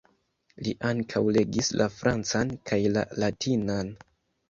Li 0.67 0.73
ankaŭ 0.91 1.21
legis 1.37 1.71
la 1.83 1.89
francan 1.99 2.57
kaj 2.73 2.83
la 2.99 3.09
latinan. 3.27 3.97